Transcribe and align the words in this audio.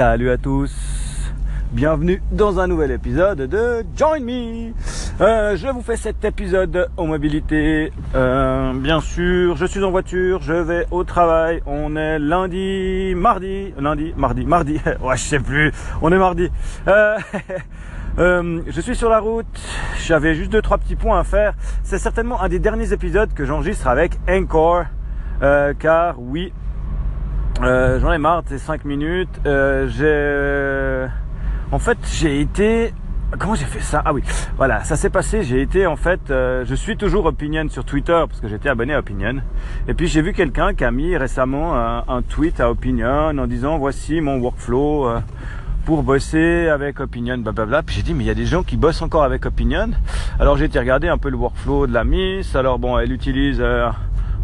Salut 0.00 0.30
à 0.30 0.38
tous, 0.38 0.72
bienvenue 1.72 2.22
dans 2.32 2.58
un 2.58 2.66
nouvel 2.66 2.90
épisode 2.90 3.42
de 3.42 3.84
Join 3.94 4.24
Me. 4.24 4.72
Euh, 5.20 5.58
je 5.58 5.68
vous 5.68 5.82
fais 5.82 5.98
cet 5.98 6.24
épisode 6.24 6.88
en 6.96 7.06
mobilité. 7.06 7.92
Euh, 8.14 8.72
bien 8.72 9.02
sûr, 9.02 9.56
je 9.56 9.66
suis 9.66 9.84
en 9.84 9.90
voiture, 9.90 10.40
je 10.40 10.54
vais 10.54 10.86
au 10.90 11.04
travail. 11.04 11.60
On 11.66 11.96
est 11.96 12.18
lundi, 12.18 13.12
mardi, 13.14 13.74
lundi, 13.78 14.14
mardi, 14.16 14.46
mardi. 14.46 14.80
ouais, 15.02 15.18
je 15.18 15.22
sais 15.22 15.38
plus. 15.38 15.70
On 16.00 16.10
est 16.10 16.18
mardi. 16.18 16.48
Euh, 18.18 18.60
je 18.66 18.80
suis 18.80 18.96
sur 18.96 19.08
la 19.08 19.20
route. 19.20 19.46
J'avais 19.98 20.34
juste 20.34 20.50
deux 20.50 20.60
trois 20.60 20.78
petits 20.78 20.96
points 20.96 21.20
à 21.20 21.24
faire. 21.24 21.54
C'est 21.84 21.98
certainement 21.98 22.42
un 22.42 22.48
des 22.48 22.58
derniers 22.58 22.92
épisodes 22.92 23.32
que 23.32 23.44
j'enregistre 23.44 23.86
avec 23.86 24.18
Encore, 24.28 24.84
car 25.78 26.16
oui, 26.18 26.52
euh, 27.62 28.00
j'en 28.00 28.12
ai 28.12 28.18
marre 28.18 28.42
de 28.42 28.48
ces 28.48 28.58
5 28.58 28.84
minutes. 28.84 29.40
Euh, 29.46 29.88
j'ai, 29.88 31.10
en 31.72 31.78
fait, 31.78 31.98
j'ai 32.12 32.40
été. 32.40 32.92
Comment 33.38 33.54
j'ai 33.54 33.64
fait 33.64 33.80
ça? 33.80 34.02
Ah 34.04 34.12
oui, 34.12 34.24
voilà, 34.56 34.82
ça 34.82 34.96
s'est 34.96 35.08
passé. 35.08 35.44
J'ai 35.44 35.62
été 35.62 35.86
en 35.86 35.94
fait, 35.94 36.20
euh, 36.30 36.64
je 36.66 36.74
suis 36.74 36.96
toujours 36.96 37.26
Opinion 37.26 37.68
sur 37.68 37.84
Twitter 37.84 38.24
parce 38.28 38.40
que 38.40 38.48
j'étais 38.48 38.68
abonné 38.68 38.92
à 38.92 38.98
Opinion. 38.98 39.36
Et 39.86 39.94
puis 39.94 40.08
j'ai 40.08 40.20
vu 40.20 40.32
quelqu'un 40.32 40.74
qui 40.74 40.82
a 40.82 40.90
mis 40.90 41.16
récemment 41.16 41.76
un, 41.76 42.02
un, 42.08 42.22
tweet 42.22 42.58
à 42.58 42.68
Opinion 42.68 43.38
en 43.38 43.46
disant 43.46 43.78
voici 43.78 44.20
mon 44.20 44.38
workflow 44.40 45.06
euh, 45.06 45.20
pour 45.84 46.02
bosser 46.02 46.68
avec 46.68 46.98
Opinion, 46.98 47.38
blablabla. 47.38 47.84
Puis 47.84 47.94
j'ai 47.94 48.02
dit 48.02 48.14
mais 48.14 48.24
il 48.24 48.26
y 48.26 48.30
a 48.30 48.34
des 48.34 48.46
gens 48.46 48.64
qui 48.64 48.76
bossent 48.76 49.02
encore 49.02 49.22
avec 49.22 49.46
Opinion? 49.46 49.90
Alors 50.40 50.56
j'ai 50.56 50.64
été 50.64 50.80
regarder 50.80 51.06
un 51.06 51.18
peu 51.18 51.30
le 51.30 51.36
workflow 51.36 51.86
de 51.86 51.94
la 51.94 52.02
Miss. 52.02 52.56
Alors 52.56 52.80
bon, 52.80 52.98
elle 52.98 53.12
utilise 53.12 53.58
euh, 53.60 53.90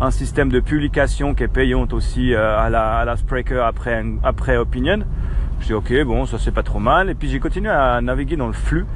un 0.01 0.11
système 0.11 0.51
de 0.51 0.61
publication 0.61 1.35
qui 1.35 1.43
est 1.43 1.49
payante 1.49 1.93
aussi 1.93 2.35
euh, 2.35 2.59
à, 2.59 2.69
la, 2.69 2.99
à 2.99 3.05
la 3.05 3.17
Spreaker 3.17 3.65
après, 3.65 4.05
après 4.23 4.57
Opinion. 4.57 5.01
Je 5.61 5.67
dis 5.67 5.73
ok, 5.73 6.05
bon, 6.05 6.27
ça 6.27 6.39
c'est 6.39 6.53
pas 6.53 6.63
trop 6.63 6.79
mal. 6.79 7.09
Et 7.09 7.15
puis 7.15 7.29
j'ai 7.29 7.41
continué 7.41 7.71
à 7.71 8.01
naviguer 8.01 8.37
dans 8.37 8.47
le 8.47 8.53
flux. 8.53 8.87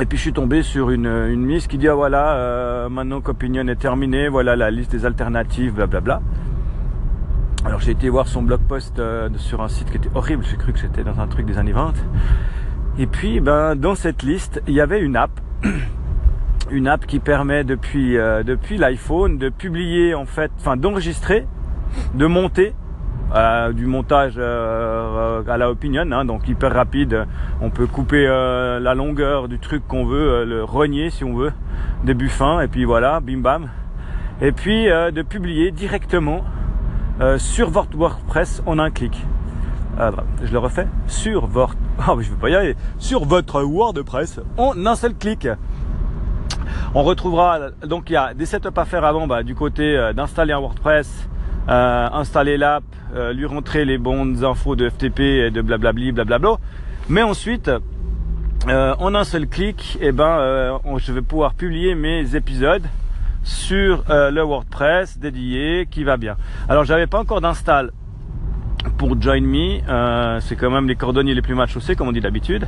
Et 0.00 0.06
puis 0.06 0.18
je 0.18 0.22
suis 0.22 0.32
tombé 0.32 0.62
sur 0.62 0.90
une, 0.90 1.06
une 1.06 1.44
miss 1.44 1.66
qui 1.66 1.78
dit 1.78 1.88
ah 1.88 1.94
voilà, 1.94 2.34
euh, 2.34 2.88
maintenant 2.88 3.20
qu'Opinion 3.20 3.66
est 3.68 3.76
terminé, 3.76 4.28
voilà 4.28 4.54
la 4.54 4.70
liste 4.70 4.92
des 4.92 5.06
alternatives, 5.06 5.74
blablabla. 5.74 6.20
Alors 7.64 7.80
j'ai 7.80 7.92
été 7.92 8.08
voir 8.08 8.28
son 8.28 8.42
blog 8.42 8.60
post 8.60 8.98
euh, 8.98 9.28
sur 9.36 9.62
un 9.62 9.68
site 9.68 9.90
qui 9.90 9.96
était 9.96 10.10
horrible, 10.14 10.44
j'ai 10.48 10.56
cru 10.56 10.72
que 10.72 10.78
c'était 10.78 11.02
dans 11.02 11.18
un 11.18 11.26
truc 11.26 11.46
des 11.46 11.58
années 11.58 11.72
20. 11.72 11.92
Et 12.98 13.06
puis 13.06 13.40
ben 13.40 13.74
dans 13.74 13.94
cette 13.94 14.22
liste, 14.22 14.62
il 14.68 14.74
y 14.74 14.80
avait 14.80 15.00
une 15.00 15.16
app 15.16 15.30
une 16.70 16.88
app 16.88 17.06
qui 17.06 17.18
permet 17.18 17.64
depuis, 17.64 18.16
euh, 18.16 18.42
depuis 18.42 18.76
l'iPhone 18.76 19.38
de 19.38 19.48
publier 19.48 20.14
en 20.14 20.24
fait, 20.24 20.50
enfin 20.58 20.76
d'enregistrer, 20.76 21.46
de 22.14 22.26
monter 22.26 22.74
euh, 23.34 23.72
du 23.72 23.86
montage 23.86 24.34
euh, 24.38 25.42
à 25.48 25.56
la 25.56 25.70
opinion, 25.70 26.10
hein, 26.12 26.24
donc 26.24 26.48
hyper 26.48 26.72
rapide. 26.72 27.26
On 27.60 27.70
peut 27.70 27.86
couper 27.86 28.26
la 28.26 28.94
longueur 28.94 29.48
du 29.48 29.58
truc 29.58 29.86
qu'on 29.86 30.04
veut, 30.04 30.44
le 30.44 30.64
renier 30.64 31.10
si 31.10 31.24
on 31.24 31.34
veut, 31.34 31.52
début 32.04 32.28
fin, 32.28 32.60
et 32.60 32.68
puis 32.68 32.84
voilà, 32.84 33.20
bim 33.20 33.38
bam. 33.38 33.68
Et 34.40 34.52
puis 34.52 34.86
de 34.86 35.22
publier 35.22 35.70
directement 35.70 36.44
sur 37.36 37.70
votre 37.70 37.96
WordPress 37.96 38.62
en 38.66 38.78
un 38.78 38.90
clic. 38.90 39.24
je 40.42 40.52
le 40.52 40.58
refais 40.58 40.86
sur 41.06 41.46
votre, 41.46 41.76
oh, 42.08 42.16
je 42.20 42.30
vais 42.30 42.40
pas 42.40 42.48
y 42.48 42.54
aller, 42.54 42.76
sur 42.98 43.24
votre 43.24 43.62
WordPress 43.62 44.40
en 44.56 44.86
un 44.86 44.94
seul 44.96 45.14
clic. 45.14 45.46
On 46.92 47.04
retrouvera, 47.04 47.70
donc 47.86 48.10
il 48.10 48.14
y 48.14 48.16
a 48.16 48.34
des 48.34 48.46
setups 48.46 48.68
à 48.76 48.84
faire 48.84 49.04
avant 49.04 49.28
bah, 49.28 49.44
du 49.44 49.54
côté 49.54 49.96
euh, 49.96 50.12
d'installer 50.12 50.52
un 50.52 50.58
WordPress, 50.58 51.28
euh, 51.68 52.08
installer 52.12 52.56
l'app, 52.56 52.82
euh, 53.14 53.32
lui 53.32 53.46
rentrer 53.46 53.84
les 53.84 53.96
bonnes 53.96 54.44
infos 54.44 54.74
de 54.74 54.88
FTP 54.88 55.20
et 55.20 55.50
de 55.52 55.62
blablabli, 55.62 56.10
blablabla. 56.10 56.56
Mais 57.08 57.22
ensuite, 57.22 57.70
euh, 58.68 58.94
en 58.98 59.14
un 59.14 59.22
seul 59.22 59.46
clic, 59.46 59.98
eh 60.00 60.10
ben, 60.10 60.24
euh, 60.24 60.78
je 60.96 61.12
vais 61.12 61.22
pouvoir 61.22 61.54
publier 61.54 61.94
mes 61.94 62.34
épisodes 62.34 62.86
sur 63.44 64.02
euh, 64.10 64.32
le 64.32 64.42
WordPress 64.42 65.16
dédié 65.18 65.86
qui 65.88 66.02
va 66.02 66.16
bien. 66.16 66.36
Alors 66.68 66.84
j'avais 66.84 67.06
pas 67.06 67.20
encore 67.20 67.40
d'install 67.40 67.92
pour 68.98 69.20
Join 69.20 69.44
Me, 69.44 70.40
c'est 70.40 70.56
quand 70.56 70.70
même 70.70 70.88
les 70.88 70.96
cordonniers 70.96 71.34
les 71.34 71.42
plus 71.42 71.54
mal 71.54 71.68
chaussés 71.68 71.94
comme 71.94 72.08
on 72.08 72.12
dit 72.12 72.20
d'habitude. 72.20 72.66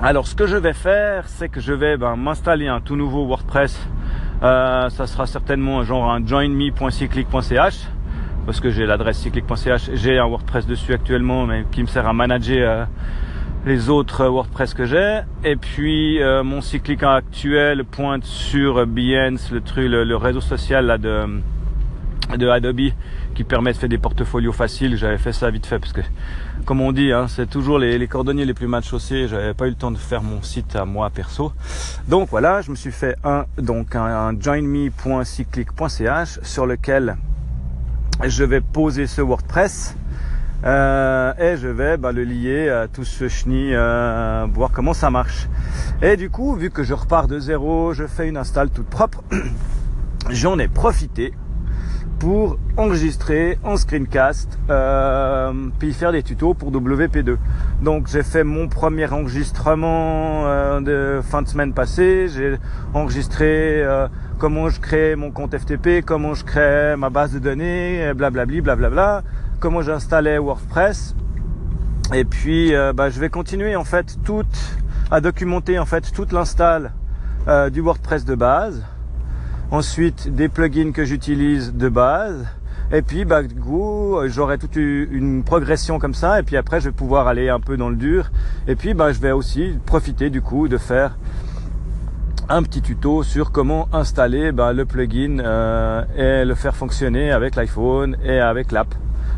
Alors 0.00 0.28
ce 0.28 0.36
que 0.36 0.46
je 0.46 0.56
vais 0.56 0.74
faire, 0.74 1.26
c'est 1.26 1.48
que 1.48 1.58
je 1.60 1.72
vais 1.72 1.96
ben, 1.96 2.14
m'installer 2.14 2.68
un 2.68 2.80
tout 2.80 2.94
nouveau 2.94 3.26
WordPress. 3.26 3.76
Euh, 4.44 4.88
ça 4.90 5.08
sera 5.08 5.26
certainement 5.26 5.82
genre 5.82 6.08
un 6.08 6.24
joinme.cyclic.ch 6.24 7.88
parce 8.46 8.60
que 8.60 8.70
j'ai 8.70 8.86
l'adresse 8.86 9.18
cyclic.ch. 9.18 9.90
J'ai 9.94 10.18
un 10.18 10.26
WordPress 10.26 10.68
dessus 10.68 10.94
actuellement, 10.94 11.46
mais 11.46 11.64
qui 11.72 11.82
me 11.82 11.88
sert 11.88 12.06
à 12.06 12.12
manager 12.12 12.70
euh, 12.70 12.84
les 13.66 13.90
autres 13.90 14.24
WordPress 14.24 14.72
que 14.72 14.84
j'ai. 14.84 15.22
Et 15.42 15.56
puis 15.56 16.22
euh, 16.22 16.44
mon 16.44 16.60
cyclic 16.60 17.02
actuel 17.02 17.84
pointe 17.84 18.24
sur 18.24 18.86
Behance, 18.86 19.50
le 19.50 19.60
truc, 19.62 19.90
le, 19.90 20.04
le 20.04 20.16
réseau 20.16 20.40
social 20.40 20.86
là 20.86 20.98
de 20.98 21.40
de 22.36 22.46
Adobe 22.46 22.92
qui 23.38 23.44
permet 23.44 23.72
de 23.72 23.78
faire 23.78 23.88
des 23.88 23.98
portfolios 23.98 24.50
faciles. 24.50 24.96
J'avais 24.96 25.16
fait 25.16 25.32
ça 25.32 25.48
vite 25.48 25.64
fait 25.64 25.78
parce 25.78 25.92
que, 25.92 26.00
comme 26.64 26.80
on 26.80 26.90
dit, 26.90 27.12
hein, 27.12 27.26
c'est 27.28 27.48
toujours 27.48 27.78
les, 27.78 28.08
cordonniers 28.08 28.44
les 28.44 28.52
plus 28.52 28.66
mal 28.66 28.82
chaussés. 28.82 29.28
J'avais 29.28 29.54
pas 29.54 29.68
eu 29.68 29.70
le 29.70 29.76
temps 29.76 29.92
de 29.92 29.96
faire 29.96 30.24
mon 30.24 30.42
site 30.42 30.74
à 30.74 30.84
moi 30.84 31.08
perso. 31.08 31.52
Donc 32.08 32.30
voilà, 32.30 32.62
je 32.62 32.72
me 32.72 32.74
suis 32.74 32.90
fait 32.90 33.14
un 33.22 33.44
donc 33.56 33.94
un, 33.94 34.02
un 34.02 34.40
joinme.cyclic.ch 34.40 36.40
sur 36.42 36.66
lequel 36.66 37.16
je 38.24 38.42
vais 38.42 38.60
poser 38.60 39.06
ce 39.06 39.20
WordPress. 39.20 39.94
Euh, 40.64 41.32
et 41.38 41.56
je 41.58 41.68
vais 41.68 41.96
bah, 41.96 42.10
le 42.10 42.24
lier 42.24 42.70
à 42.70 42.88
tout 42.88 43.04
ce 43.04 43.28
chenille, 43.28 43.72
euh, 43.72 44.48
voir 44.52 44.72
comment 44.72 44.94
ça 44.94 45.10
marche. 45.10 45.46
Et 46.02 46.16
du 46.16 46.28
coup, 46.28 46.56
vu 46.56 46.70
que 46.70 46.82
je 46.82 46.92
repars 46.92 47.28
de 47.28 47.38
zéro, 47.38 47.92
je 47.92 48.08
fais 48.08 48.28
une 48.28 48.36
install 48.36 48.70
toute 48.70 48.88
propre. 48.88 49.22
J'en 50.28 50.58
ai 50.58 50.66
profité 50.66 51.34
pour 52.18 52.58
enregistrer 52.76 53.58
en 53.62 53.76
screencast 53.76 54.58
euh, 54.70 55.52
puis 55.78 55.92
faire 55.92 56.12
des 56.12 56.22
tutos 56.22 56.54
pour 56.54 56.72
WP2. 56.72 57.36
Donc 57.82 58.08
j'ai 58.08 58.22
fait 58.22 58.44
mon 58.44 58.68
premier 58.68 59.06
enregistrement 59.12 60.46
euh, 60.46 60.80
de 60.80 61.22
fin 61.22 61.42
de 61.42 61.48
semaine 61.48 61.72
passée, 61.72 62.28
j'ai 62.28 62.56
enregistré 62.94 63.82
euh, 63.82 64.08
comment 64.38 64.68
je 64.68 64.80
crée 64.80 65.16
mon 65.16 65.30
compte 65.30 65.56
FTP, 65.56 66.04
comment 66.04 66.34
je 66.34 66.44
crée 66.44 66.96
ma 66.96 67.10
base 67.10 67.32
de 67.32 67.38
données, 67.38 68.12
blablabli, 68.14 68.60
blablabla, 68.60 69.22
comment 69.60 69.82
j'installais 69.82 70.38
WordPress. 70.38 71.14
Et 72.14 72.24
puis 72.24 72.74
euh, 72.74 72.92
bah, 72.92 73.10
je 73.10 73.20
vais 73.20 73.28
continuer 73.28 73.76
en 73.76 73.84
fait 73.84 74.16
tout 74.24 74.44
à 75.10 75.20
documenter 75.20 75.78
en 75.78 75.86
fait 75.86 76.10
toute 76.12 76.32
l'install 76.32 76.92
euh, 77.48 77.70
du 77.70 77.80
WordPress 77.80 78.24
de 78.24 78.34
base 78.34 78.82
ensuite 79.70 80.34
des 80.34 80.48
plugins 80.48 80.92
que 80.92 81.04
j'utilise 81.04 81.74
de 81.74 81.88
base. 81.88 82.46
Et 82.90 83.02
puis 83.02 83.26
bah 83.26 83.42
du 83.42 83.54
coup 83.54 84.16
j'aurai 84.26 84.56
toute 84.56 84.76
une 84.76 85.42
progression 85.44 85.98
comme 85.98 86.14
ça. 86.14 86.40
Et 86.40 86.42
puis 86.42 86.56
après 86.56 86.80
je 86.80 86.86
vais 86.86 86.94
pouvoir 86.94 87.28
aller 87.28 87.48
un 87.48 87.60
peu 87.60 87.76
dans 87.76 87.90
le 87.90 87.96
dur. 87.96 88.30
Et 88.66 88.76
puis 88.76 88.94
bah 88.94 89.12
je 89.12 89.20
vais 89.20 89.32
aussi 89.32 89.74
profiter 89.84 90.30
du 90.30 90.40
coup 90.40 90.68
de 90.68 90.78
faire 90.78 91.16
un 92.48 92.62
petit 92.62 92.80
tuto 92.80 93.22
sur 93.22 93.52
comment 93.52 93.88
installer 93.92 94.52
bah, 94.52 94.72
le 94.72 94.86
plugin 94.86 95.38
euh, 95.40 96.02
et 96.16 96.46
le 96.46 96.54
faire 96.54 96.74
fonctionner 96.74 97.30
avec 97.30 97.56
l'iPhone 97.56 98.16
et 98.24 98.40
avec 98.40 98.72
l'app. 98.72 98.94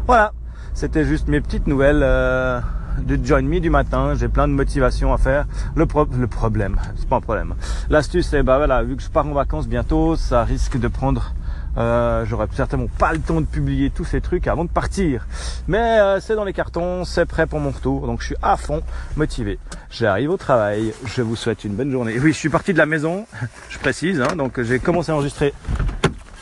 Voilà. 0.07 0.33
C'était 0.73 1.05
juste 1.05 1.27
mes 1.27 1.41
petites 1.41 1.67
nouvelles 1.67 2.03
euh, 2.05 2.61
de 2.99 3.19
Join 3.25 3.43
Me 3.43 3.61
du 3.61 3.71
matin. 3.71 4.15
J'ai 4.15 4.29
plein 4.29 4.49
de 4.49 4.53
motivation 4.53 5.13
à 5.13 5.19
faire. 5.19 5.47
Le, 5.75 5.87
pro 5.87 6.07
le 6.17 6.27
problème, 6.27 6.77
c'est 6.97 7.09
pas 7.09 7.17
un 7.17 7.21
problème. 7.21 7.55
L'astuce, 7.89 8.29
c'est 8.29 8.43
bah 8.43 8.57
voilà, 8.59 8.83
vu 8.83 8.97
que 8.97 9.03
je 9.03 9.09
pars 9.09 9.27
en 9.27 9.33
vacances 9.33 9.69
bientôt, 9.69 10.17
ça 10.17 10.45
risque 10.45 10.79
de 10.79 10.89
prendre. 10.89 11.35
Euh, 11.79 12.25
J'aurai 12.27 12.47
certainement 12.53 12.89
pas 12.99 13.13
le 13.13 13.21
temps 13.21 13.41
de 13.41 13.47
publier 13.47 13.91
tous 13.91 14.05
ces 14.05 14.21
trucs 14.21 14.47
avant 14.49 14.65
de 14.65 14.71
partir. 14.71 15.27
Mais 15.69 15.99
euh, 16.01 16.21
c'est 16.21 16.35
dans 16.35 16.45
les 16.45 16.53
cartons, 16.53 17.05
c'est 17.05 17.27
prêt 17.27 17.47
pour 17.47 17.61
mon 17.61 17.71
retour. 17.71 18.07
Donc 18.07 18.21
je 18.21 18.27
suis 18.27 18.37
à 18.43 18.57
fond 18.57 18.83
motivé. 19.17 19.59
J'arrive 19.91 20.31
au 20.31 20.37
travail. 20.37 20.93
Je 21.05 21.23
vous 21.23 21.37
souhaite 21.37 21.65
une 21.65 21.75
bonne 21.75 21.91
journée. 21.91 22.19
Oui, 22.19 22.33
je 22.33 22.39
suis 22.39 22.49
parti 22.49 22.73
de 22.73 22.79
la 22.79 22.87
maison. 22.87 23.27
Je 23.69 23.79
précise. 23.79 24.21
Hein, 24.21 24.37
donc 24.37 24.61
j'ai 24.61 24.79
commencé 24.79 25.13
à 25.13 25.15
enregistrer 25.15 25.55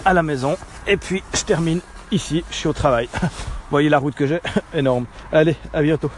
à 0.04 0.14
la 0.14 0.22
maison. 0.22 0.56
Et 0.86 0.96
puis 0.96 1.22
je 1.34 1.42
termine 1.42 1.80
ici. 2.10 2.44
Je 2.50 2.56
suis 2.56 2.68
au 2.68 2.72
travail. 2.72 3.08
Voyez 3.70 3.90
la 3.90 3.98
route 3.98 4.14
que 4.14 4.26
j'ai 4.26 4.40
Énorme. 4.74 5.04
Allez, 5.30 5.56
à 5.74 5.82
bientôt. 5.82 6.10